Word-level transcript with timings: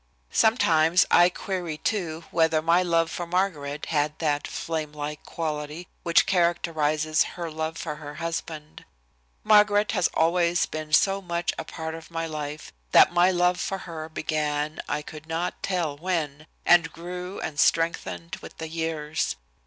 "Sometimes 0.31 1.05
I 1.11 1.29
query, 1.29 1.77
too, 1.77 2.23
whether 2.31 2.59
my 2.63 2.81
love 2.81 3.11
for 3.11 3.27
Margaret 3.27 3.85
had 3.93 4.17
that 4.17 4.47
flame 4.47 4.93
like 4.93 5.23
quality 5.27 5.87
which 6.01 6.25
characterizes 6.25 7.23
her 7.37 7.51
love 7.51 7.77
for 7.77 7.97
her 7.97 8.15
husband. 8.15 8.83
Margaret 9.43 9.91
has 9.91 10.09
always 10.15 10.65
been 10.65 10.91
so 10.91 11.21
much 11.21 11.53
a 11.59 11.63
part 11.65 11.93
of 11.93 12.09
my 12.09 12.25
life 12.25 12.73
that 12.93 13.13
my 13.13 13.29
love 13.29 13.59
for 13.59 13.77
her 13.77 14.09
began 14.09 14.79
I 14.89 15.03
could 15.03 15.27
not 15.27 15.61
tell 15.61 15.95
when, 15.99 16.47
and 16.65 16.91
grew 16.91 17.39
and 17.39 17.59
strengthened 17.59 18.37
with 18.37 18.57
the 18.57 18.69
years. 18.69 19.35